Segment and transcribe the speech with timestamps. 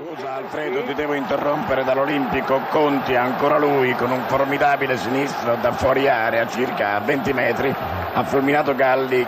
[0.00, 2.58] Scusa Alfredo, ti devo interrompere dall'Olimpico.
[2.70, 8.74] Conti, ancora lui, con un formidabile sinistro da fuori area, circa 20 metri, ha fulminato
[8.74, 9.26] Galli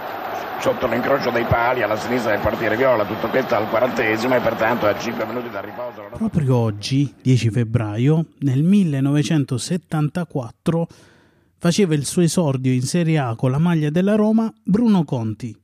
[0.61, 3.05] sotto l'incrocio dei pali alla sinistra del portiere Viola.
[3.05, 6.09] Tutto questo al quarantesimo e pertanto a 5 minuti dal riposo.
[6.15, 10.87] Proprio oggi, 10 febbraio, nel 1974,
[11.59, 15.55] faceva il suo esordio in Serie A con la maglia della Roma Bruno Conti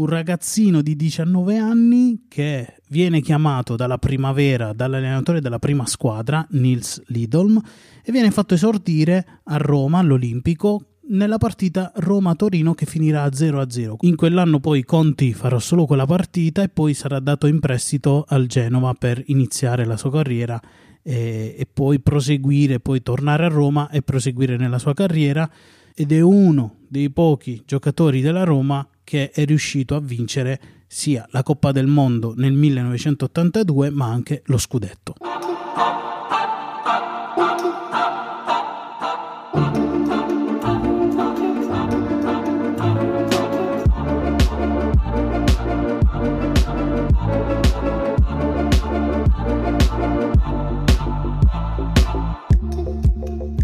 [0.00, 7.02] un ragazzino di 19 anni che viene chiamato dalla primavera dall'allenatore della prima squadra, Nils
[7.08, 7.60] Lidolm,
[8.02, 13.96] e viene fatto esordire a Roma all'Olimpico nella partita Roma-Torino che finirà 0-0.
[14.00, 18.46] In quell'anno poi Conti farà solo quella partita e poi sarà dato in prestito al
[18.46, 20.58] Genova per iniziare la sua carriera
[21.02, 25.50] e, e poi proseguire, poi tornare a Roma e proseguire nella sua carriera
[25.94, 31.42] ed è uno dei pochi giocatori della Roma che è riuscito a vincere sia la
[31.42, 35.16] Coppa del Mondo nel 1982 ma anche lo scudetto.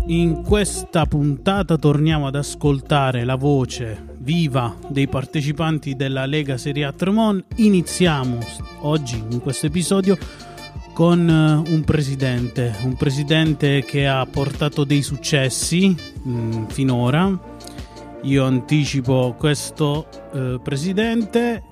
[0.08, 6.92] In questa puntata torniamo ad ascoltare la voce viva dei partecipanti della Lega Serie A
[6.92, 7.44] Tremont.
[7.54, 8.40] Iniziamo
[8.80, 10.18] oggi in questo episodio
[10.92, 17.40] con eh, un presidente, un presidente che ha portato dei successi mh, mm, finora.
[18.22, 21.62] Io anticipo questo eh, presidente.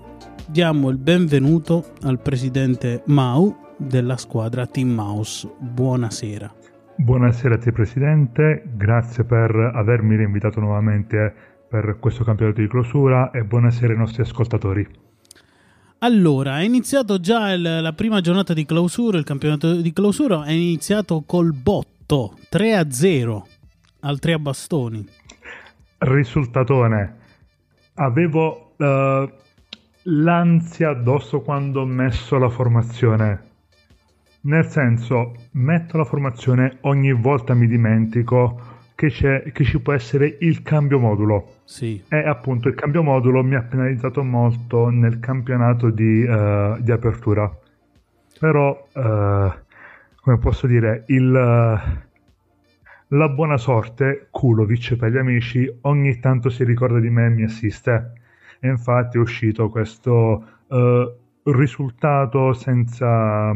[0.46, 5.50] Diamo il benvenuto al presidente Mau della squadra Team Mouse.
[5.58, 6.54] Buonasera.
[6.96, 13.42] Buonasera a te Presidente, grazie per avermi rinvitato nuovamente per questo campionato di clausura e
[13.42, 14.86] buonasera ai nostri ascoltatori.
[15.98, 20.52] Allora, è iniziato già il, la prima giornata di clausura, il campionato di clausura è
[20.52, 23.46] iniziato col botto 3 a 0
[24.02, 25.04] al 3 a bastoni.
[25.98, 27.16] Risultatone.
[27.94, 29.28] Avevo uh,
[30.02, 33.50] l'ansia addosso quando ho messo la formazione
[34.42, 38.60] nel senso, metto la formazione, ogni volta mi dimentico
[38.94, 41.53] che, che ci può essere il cambio modulo.
[41.64, 42.02] Sì.
[42.08, 47.50] E appunto il cambio modulo mi ha penalizzato molto nel campionato di, uh, di apertura.
[48.38, 49.52] Però, uh,
[50.20, 52.02] come posso dire, il, uh,
[53.08, 57.44] la buona sorte, Kulovic per gli amici, ogni tanto si ricorda di me e mi
[57.44, 58.12] assiste.
[58.60, 60.48] E infatti è uscito questo
[61.44, 63.52] risultato senza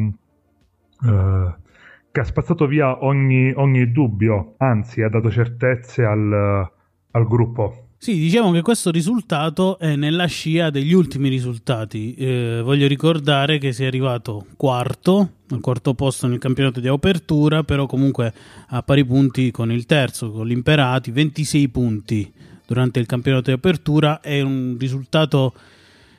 [2.11, 6.71] che ha spazzato via ogni, ogni, dubbio, anzi ha dato certezze al,
[7.11, 7.88] al gruppo.
[8.01, 12.15] Sì, diciamo che questo risultato è nella scia degli ultimi risultati.
[12.15, 17.87] Eh, voglio ricordare che sei arrivato quarto, al quarto posto nel campionato di apertura, però
[17.87, 18.33] comunque
[18.69, 22.33] a pari punti con il terzo, con l'Imperati, 26 punti
[22.65, 24.21] durante il campionato di apertura.
[24.21, 25.55] È un risultato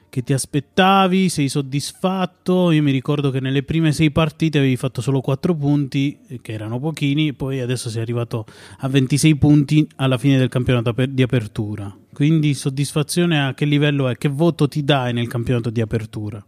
[0.09, 2.72] che ti aspettavi, sei soddisfatto.
[2.72, 6.80] Io mi ricordo che nelle prime sei partite avevi fatto solo 4 punti, che erano
[6.80, 8.46] pochini, poi adesso sei arrivato
[8.80, 11.96] a 26 punti alla fine del campionato di apertura.
[12.14, 14.18] Quindi soddisfazione a che livello è?
[14.18, 16.44] Che voto ti dai nel campionato di apertura?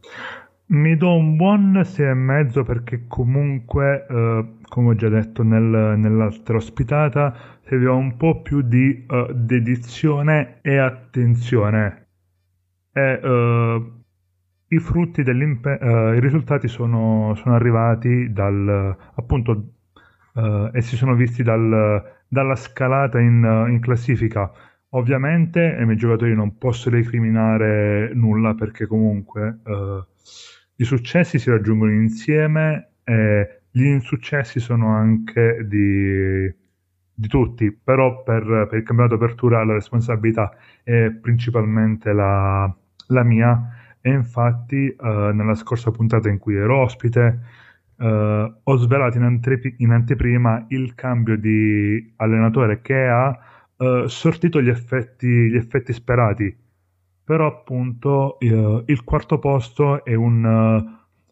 [0.68, 7.36] Mi do un buon 6,5 perché comunque, eh, come ho già detto nel, nell'altra ospitata,
[7.68, 12.00] serviva un po' più di uh, dedizione e attenzione
[12.94, 14.03] e uh,
[14.68, 19.74] i frutti dell'impegno, uh, i risultati sono, sono arrivati dal, appunto,
[20.34, 24.51] uh, e si sono visti dal, dalla scalata in, in classifica.
[24.94, 29.59] Ovviamente ai miei giocatori non posso recriminare nulla perché comunque
[30.75, 36.53] i successi si raggiungono insieme e gli insuccessi sono anche di,
[37.13, 40.53] di tutti, però per, per, il campionato apertura la responsabilità
[40.84, 42.74] è principalmente la,
[43.12, 43.70] la mia
[44.02, 44.96] e infatti eh,
[45.34, 47.40] nella scorsa puntata in cui ero ospite
[47.98, 53.38] eh, ho svelato in, ante- in, anteprima il cambio di allenatore che ha
[53.78, 56.58] eh, sortito gli effetti, gli effetti, sperati
[57.24, 60.84] però appunto eh, il quarto posto è, un,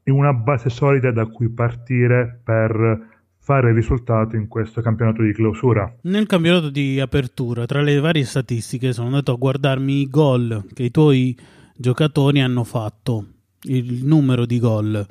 [0.02, 5.92] è una base solida da cui partire per fare risultato in questo campionato di clausura.
[6.04, 10.84] Nel campionato di apertura, tra le varie statistiche, sono andato a guardarmi i gol che
[10.84, 11.36] i tuoi
[11.80, 13.26] giocatori hanno fatto,
[13.64, 15.06] il numero di gol.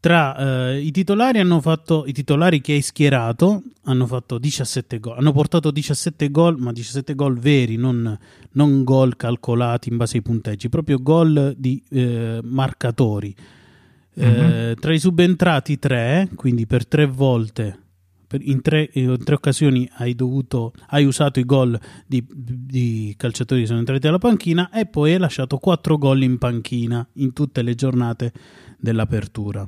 [0.00, 0.36] Tra
[0.72, 5.32] eh, i titolari hanno fatto i titolari che hai schierato hanno fatto 17 gol, hanno
[5.32, 8.18] portato 17 gol, ma 17 gol veri, non,
[8.52, 13.34] non gol calcolati in base ai punteggi, proprio gol di eh, marcatori.
[14.16, 14.74] Mm-hmm.
[14.74, 17.83] tra i subentrati tre, quindi per tre volte
[18.42, 23.66] in tre, in tre, occasioni hai, dovuto, hai usato i gol di, di, calciatori che
[23.66, 27.74] sono entrati alla panchina e poi hai lasciato quattro gol in panchina in tutte le
[27.74, 28.32] giornate
[28.78, 29.64] dell'apertura.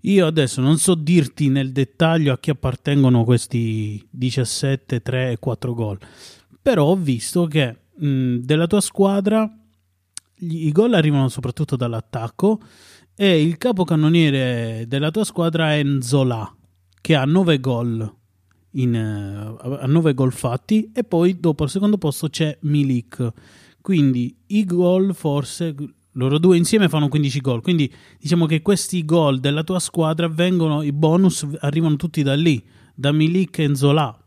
[0.00, 5.74] Io adesso non so dirti nel dettaglio a chi appartengono questi 17, 3 e 4
[5.74, 5.98] gol,
[6.60, 9.50] però ho visto che mh, della tua squadra
[10.38, 12.60] i gol arrivano soprattutto dall'attacco
[13.16, 16.54] e il capocannoniere della tua squadra è Nzola
[17.04, 18.14] che ha 9 gol
[18.76, 23.30] in, uh, a 9 gol fatti e poi dopo al secondo posto c'è Milik.
[23.82, 25.74] Quindi i gol forse
[26.12, 27.60] loro due insieme fanno 15 gol.
[27.60, 32.64] Quindi diciamo che questi gol della tua squadra vengono i bonus arrivano tutti da lì
[32.94, 34.18] da Milik e Zola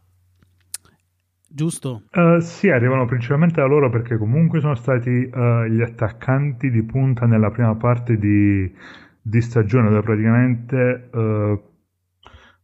[1.47, 2.03] giusto?
[2.12, 7.25] Uh, sì, arrivano principalmente da loro perché comunque sono stati uh, gli attaccanti di punta
[7.25, 8.71] nella prima parte di,
[9.19, 11.67] di stagione dove praticamente uh,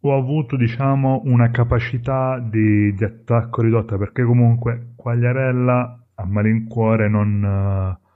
[0.05, 7.41] ho avuto diciamo una capacità di, di, attacco ridotta perché comunque Quagliarella a malincuore non,
[7.41, 8.07] uh,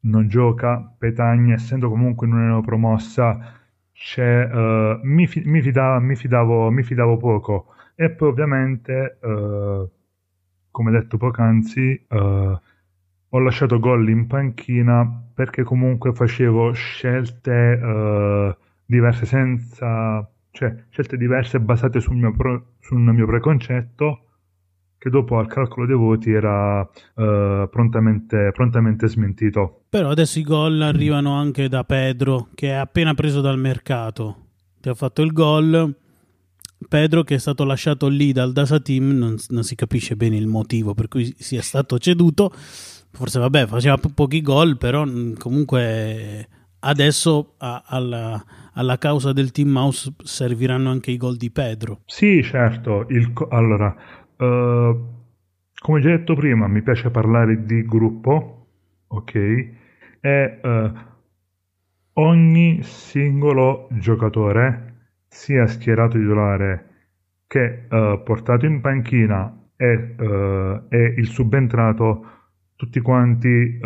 [0.00, 3.56] non gioca, Petagna essendo comunque in una promossa
[4.16, 7.74] uh, mi, fi, mi, fidavo, mi, fidavo, mi, fidavo, poco.
[7.96, 9.88] E poi ovviamente uh,
[10.70, 12.06] come detto poc'anzi
[13.34, 18.56] ho lasciato gol in panchina perché comunque facevo scelte
[18.86, 24.26] diverse senza cioè scelte diverse basate sul mio, pro, sul mio preconcetto
[25.02, 29.82] che dopo al calcolo dei voti era uh, prontamente, prontamente, smentito.
[29.88, 34.36] Però adesso i gol arrivano anche da Pedro che è appena preso dal mercato.
[34.80, 35.92] Ti ha fatto il gol.
[36.88, 40.46] Pedro che è stato lasciato lì dal Dasa Team, non, non si capisce bene il
[40.46, 42.52] motivo per cui sia stato ceduto.
[42.54, 46.48] Forse vabbè, faceva po- pochi gol, però mm, comunque
[46.78, 48.40] adesso a, alla,
[48.74, 52.00] alla, causa del Team Mouse serviranno anche i gol di Pedro.
[52.06, 53.06] Sì, certo.
[53.08, 53.94] Il, allora,
[54.36, 55.06] uh,
[55.78, 58.66] come già detto prima, mi piace parlare di gruppo,
[59.08, 59.34] ok?
[60.20, 60.92] E uh,
[62.14, 64.90] ogni singolo giocatore,
[65.28, 66.88] sia schierato titolare
[67.46, 70.14] che uh, portato in panchina e,
[70.88, 72.26] e il subentrato,
[72.76, 73.80] tutti quanti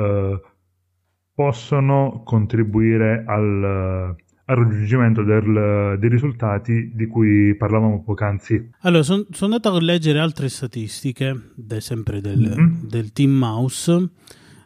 [1.34, 4.14] possono contribuire al,
[4.46, 8.70] al raggiungimento del, dei risultati di cui parlavamo poc'anzi.
[8.80, 12.86] Allora, sono son andato a leggere altre statistiche, de, sempre del, mm-hmm.
[12.86, 14.08] del, Team Mouse.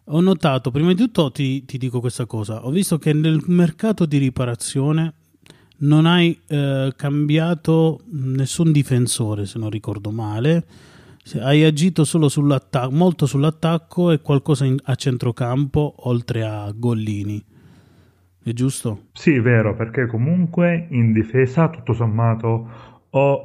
[0.05, 4.06] Ho notato, prima di tutto ti, ti, dico questa cosa, ho visto che nel mercato
[4.06, 5.15] di riparazione
[5.79, 10.65] non hai eh, cambiato nessun difensore, se non ricordo male
[11.38, 17.44] hai agito solo sull'attacco, molto sull'attacco e qualcosa in, a centrocampo oltre a Gollini.
[18.43, 19.09] È giusto?
[19.13, 22.69] Sì, vero, perché comunque in difesa tutto sommato
[23.11, 23.41] ho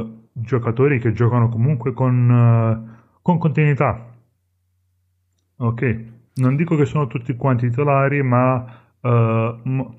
[0.00, 4.14] uh, giocatori che giocano comunque con, uh, con continuità.
[5.58, 6.04] Ok,
[6.34, 8.64] non dico che sono tutti quanti titolari, ma
[9.00, 9.94] uh, m-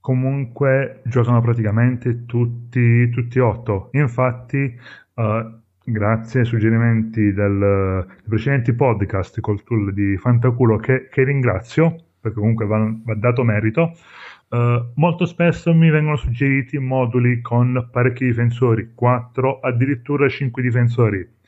[0.00, 3.90] comunque giocano praticamente tutti, tutti otto.
[3.92, 4.76] Infatti,
[5.14, 12.09] uh, grazie ai suggerimenti del, dei precedenti podcast col tool di Fantaculo che, che ringrazio
[12.20, 13.92] perché comunque va, va dato merito
[14.50, 21.38] uh, molto spesso mi vengono suggeriti moduli con parecchi difensori 4 addirittura 5 difensori.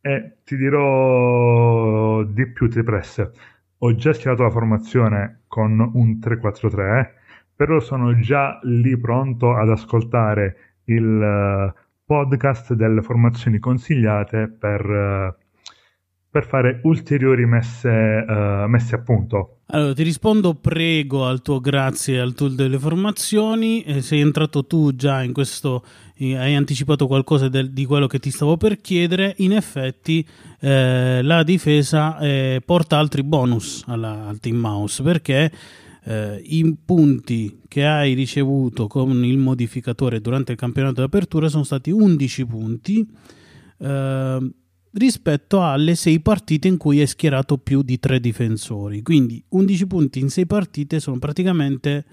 [0.00, 3.32] E ti dirò di più ti presse.
[3.78, 7.14] Ho già schierato la formazione con un 3-4-3
[7.56, 11.72] però sono già lì pronto ad ascoltare il uh,
[12.04, 15.45] podcast delle formazioni consigliate per, eh,
[16.36, 19.60] per fare ulteriori messe, uh, messe, a punto.
[19.68, 24.94] Allora ti rispondo prego al tuo grazie al tool delle formazioni, eh, sei entrato tu
[24.94, 25.82] già in questo,
[26.14, 30.26] eh, hai anticipato qualcosa del, di quello che ti stavo per chiedere, in effetti
[30.60, 35.50] eh, la difesa eh, porta altri bonus alla, al team mouse perché
[36.04, 41.90] eh, i punti che hai ricevuto con il modificatore durante il campionato d'apertura sono stati
[41.90, 43.08] 11 punti
[43.78, 44.50] eh,
[44.96, 49.02] rispetto alle 6 partite in cui hai schierato più di 3 difensori.
[49.02, 52.04] Quindi 11 punti in 6 partite sono praticamente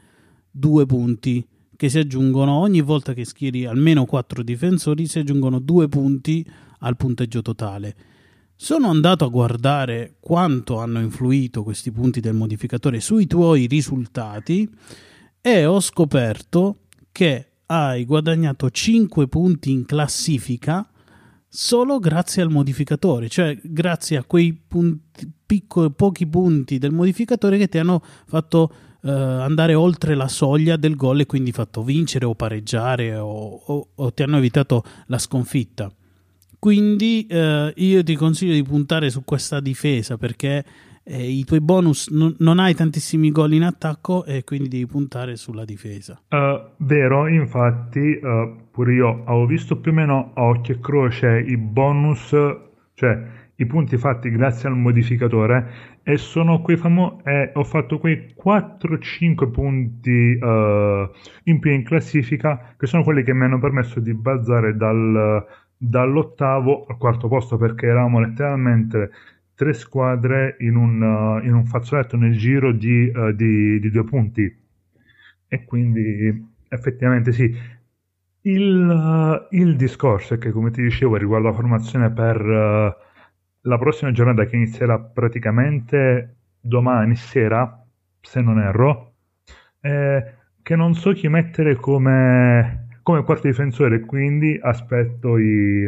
[0.51, 5.87] 2 punti che si aggiungono ogni volta che schieri almeno 4 difensori, si aggiungono 2
[5.89, 6.45] punti
[6.79, 7.95] al punteggio totale.
[8.55, 14.69] Sono andato a guardare quanto hanno influito questi punti del modificatore sui tuoi risultati
[15.41, 20.87] e ho scoperto che hai guadagnato 5 punti in classifica
[21.55, 27.69] solo grazie al modificatore, cioè grazie a quei punti, piccoli, pochi punti del modificatore che
[27.69, 32.33] ti hanno fatto eh, andare oltre la soglia del gol e quindi fatto vincere o
[32.33, 35.93] pareggiare o, o, o ti hanno evitato la sconfitta.
[36.57, 40.65] Quindi eh, io ti consiglio di puntare su questa difesa perché
[41.03, 45.35] eh, i tuoi bonus non, non hai tantissimi gol in attacco e quindi devi puntare
[45.35, 46.21] sulla difesa.
[46.29, 51.43] Uh, vero, infatti, uh, pure io avevo visto più o meno a occhio e croce
[51.45, 52.35] i bonus,
[52.93, 58.33] cioè i punti fatti grazie al modificatore e sono quei famosi eh, ho fatto quei
[58.43, 61.09] 4-5 punti uh,
[61.43, 65.45] in più in classifica che sono quelli che mi hanno permesso di balzare dal,
[65.77, 69.11] dall'ottavo al quarto posto perché eravamo letteralmente
[69.55, 74.03] tre squadre in un, uh, in un fazzoletto nel giro di, uh, di, di, due
[74.03, 74.61] punti
[75.47, 77.55] e quindi effettivamente sì
[78.41, 83.01] il, il, discorso è che come ti dicevo riguardo la formazione per
[83.65, 87.85] la prossima giornata che inizierà praticamente domani sera,
[88.21, 89.13] se non erro,
[89.81, 95.83] eh, che non so chi mettere come, come quarto difensore, quindi aspetto i,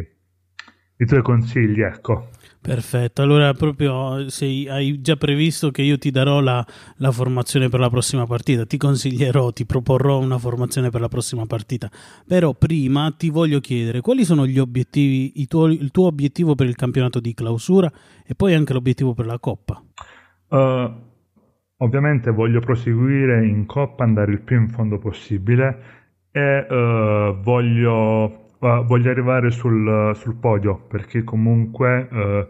[0.98, 2.30] i tuoi consigli, ecco.
[2.66, 6.66] Perfetto, allora proprio se hai già previsto che io ti darò la,
[6.98, 11.46] la, formazione per la prossima partita, ti consiglierò, ti proporrò una formazione per la prossima
[11.46, 11.92] partita,
[12.28, 16.76] però prima ti voglio chiedere quali sono gli obiettivi, tuo, il tuo obiettivo per il
[16.76, 17.92] campionato di clausura
[18.26, 19.84] e poi anche l'obiettivo per la Coppa.
[20.48, 20.92] Uh,
[21.78, 25.84] ovviamente voglio proseguire in Coppa, andare il più in fondo possibile
[26.32, 32.48] e uh, voglio voglio arrivare sul, sul, podio perché comunque uh,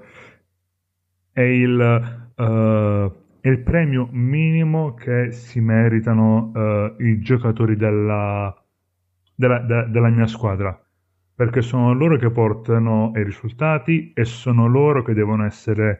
[1.31, 8.55] è, il, uh, è, il, premio minimo che si meritano uh, i giocatori della,
[9.33, 10.79] della, de, della, mia squadra.
[11.35, 15.99] Perché sono loro che portano i risultati e sono loro che devono essere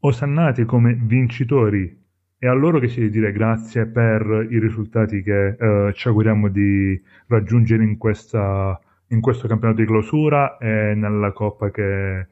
[0.00, 2.00] osannati come vincitori
[2.40, 6.48] è a loro che si deve dire grazie per i risultati che eh, ci auguriamo
[6.48, 12.28] di raggiungere in, questa, in, questo campionato di clausura e nella Coppa che,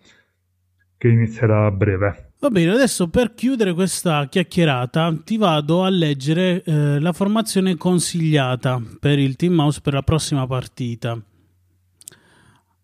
[0.96, 2.30] che inizierà a breve.
[2.40, 8.80] Va bene, adesso per chiudere questa chiacchierata ti vado a leggere eh, la formazione consigliata
[8.98, 11.20] per il Team Mouse per la prossima partita.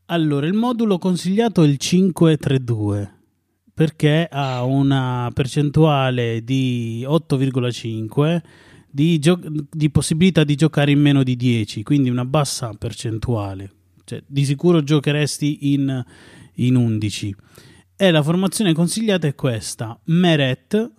[0.06, 3.08] Allora, il modulo consigliato è il 5-3-2
[3.74, 8.40] perché ha una percentuale di 8,5
[8.88, 13.72] di, gio- di, possibilità di giocare in meno di 10, quindi una bassa percentuale.
[14.04, 16.04] Cioè, di sicuro giocheresti in,
[16.54, 17.34] in 11.
[17.96, 20.92] E la formazione consigliata è questa: Meret,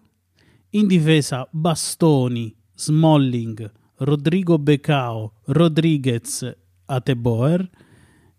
[0.71, 6.53] in difesa Bastoni, Smalling, Rodrigo Becao, Rodriguez,
[6.85, 7.69] Ateboer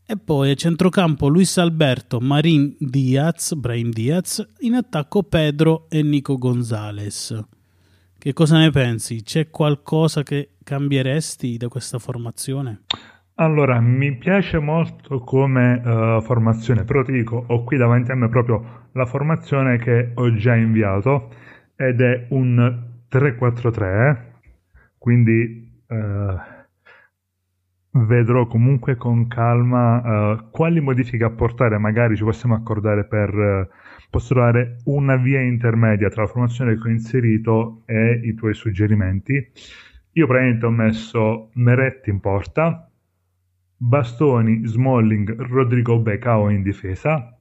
[0.08, 6.38] e poi a centrocampo Luis Alberto, Marin Diaz, Brahim Diaz, in attacco Pedro e Nico
[6.38, 7.44] Gonzalez.
[8.16, 9.22] Che cosa ne pensi?
[9.24, 12.82] C'è qualcosa che cambieresti da questa formazione?
[13.34, 18.28] Allora, mi piace molto come uh, formazione, però ti dico, ho qui davanti a me
[18.28, 21.30] proprio la formazione che ho già inviato
[21.74, 24.16] ed è un 3-4-3,
[24.98, 26.54] quindi uh,
[28.04, 33.68] vedrò comunque con calma uh, quali modifiche apportare, magari ci possiamo accordare per uh,
[34.10, 39.34] postulare una via intermedia tra la formazione che ho inserito e i tuoi suggerimenti.
[40.12, 42.90] Io praticamente ho messo Meretti in porta,
[43.76, 47.38] Bastoni, Smalling, Rodrigo Becao in difesa.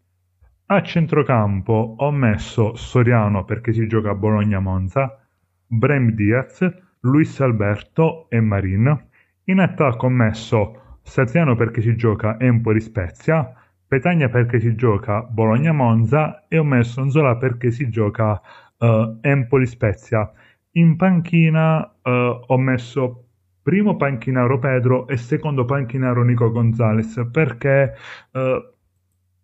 [0.68, 5.26] A centrocampo ho messo Soriano perché si gioca a Bologna-Monza,
[5.68, 6.68] Brem Diaz,
[7.02, 9.14] Luis Alberto e Marin
[9.46, 13.54] in attacco ho messo Saziano perché si gioca Empoli-Spezia,
[13.88, 18.42] Petagna perché si gioca Bologna-Monza e ho messo Nzola perché si gioca
[18.78, 20.32] uh, Empoli-Spezia.
[20.72, 22.10] In panchina uh,
[22.48, 23.26] ho messo
[23.62, 27.94] primo panchinaro Pedro e secondo panchinaro Nico Gonzalez perché
[28.32, 28.74] uh,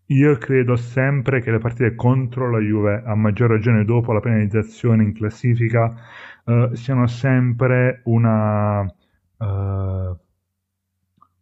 [0.08, 5.04] io credo sempre che le partite contro la Juve, a maggior ragione dopo la penalizzazione
[5.04, 5.94] in classifica,
[6.46, 8.86] uh, siano sempre una,
[9.42, 10.18] uh,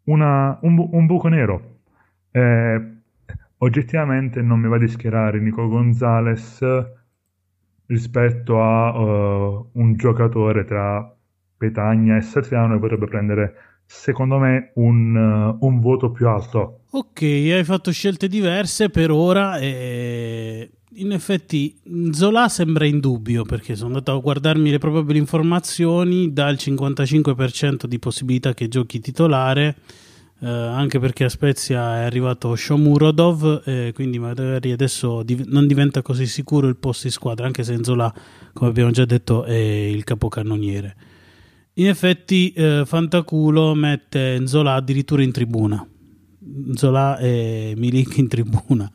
[0.06, 1.77] una, un, un, buco nero.
[2.32, 2.98] Eh,
[3.58, 6.60] oggettivamente non mi va di schierare Nico Gonzalez
[7.86, 11.15] rispetto a uh, un giocatore tra
[11.58, 13.53] Petagna e Satriano che potrebbe prendere
[13.86, 16.82] secondo me un, uh, un, voto più alto.
[16.91, 21.75] Ok, hai fatto scelte diverse per ora e in effetti
[22.12, 28.00] Zola sembra in dubbio perché sono andato a guardarmi le probabili informazioni dal 55% di
[28.00, 29.75] possibilità che giochi titolare
[30.41, 36.01] eh, anche perché a Spezia è arrivato Shomurodov, eh, quindi magari adesso div- non diventa
[36.01, 38.13] così sicuro il posto in squadra, anche se Enzola,
[38.53, 40.96] come abbiamo già detto, è il capocannoniere.
[41.74, 45.86] In effetti, eh, Fantaculo mette Enzola addirittura in tribuna.
[46.74, 48.89] Zola e Milik in tribuna.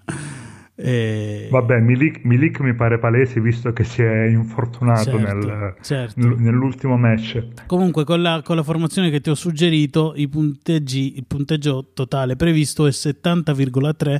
[0.76, 1.46] E...
[1.50, 6.34] Vabbè, Milik, Milik, mi pare palese visto che si è infortunato certo, nel, certo.
[6.36, 7.66] nell'ultimo match.
[7.66, 12.90] Comunque, con la, con la, formazione che ti ho suggerito, il punteggio totale previsto è
[12.90, 14.16] 70,3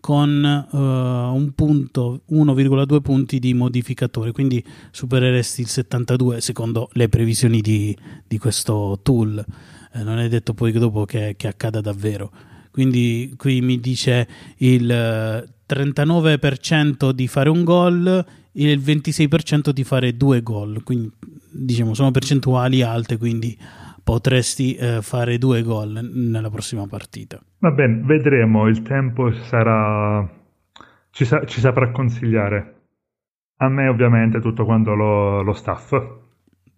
[0.00, 7.60] con uh, un punto 1,2 punti di modificatore, quindi supereresti il 72 secondo le previsioni
[7.60, 9.44] di, di questo tool.
[9.94, 12.32] Eh, non è detto poi dopo che, che accada davvero
[12.72, 20.16] quindi qui mi dice il 39% di fare un gol e il 26% di fare
[20.16, 21.10] due gol, quindi
[21.50, 23.56] diciamo sono percentuali alte, quindi
[24.02, 27.40] potresti eh, fare due gol nella prossima partita.
[27.58, 30.28] Va bene, vedremo, il tempo sarà...
[31.10, 31.44] ci, sa...
[31.44, 32.76] ci saprà consigliare.
[33.58, 35.92] A me ovviamente tutto quanto lo, lo staff.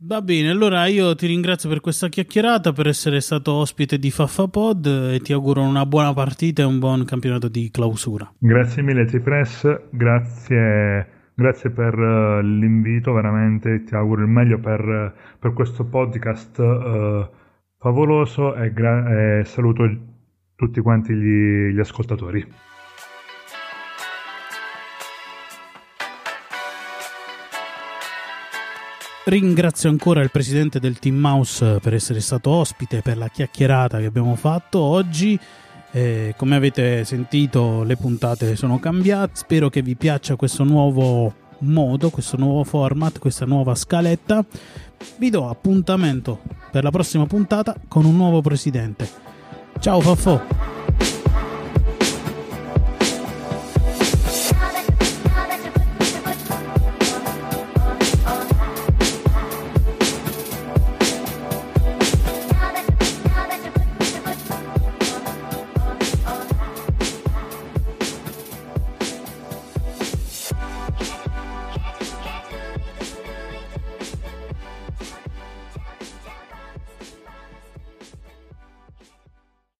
[0.06, 4.84] Va bene, allora io ti ringrazio per questa chiacchierata, per essere stato ospite di FaffaPod
[5.14, 8.30] e ti auguro una buona partita e un buon campionato di clausura.
[8.36, 15.54] Grazie mille Cipress, grazie, grazie per uh, l'invito, veramente ti auguro il meglio per, per
[15.54, 17.26] questo podcast uh,
[17.78, 19.88] favoloso e, gra- e, saluto
[20.54, 22.46] tutti quanti gli, gli ascoltatori.
[29.26, 34.04] Ringrazio ancora il presidente del Team Mouse per essere stato ospite, per la chiacchierata che
[34.04, 35.38] abbiamo fatto oggi.
[35.92, 39.30] Eh, come avete sentito, le puntate sono cambiate.
[39.34, 44.44] Spero che vi piaccia questo nuovo modo, questo nuovo format, questa nuova scaletta.
[45.16, 46.40] Vi do appuntamento
[46.70, 49.08] per la prossima puntata con un nuovo presidente.
[49.80, 50.63] Ciao Faffo!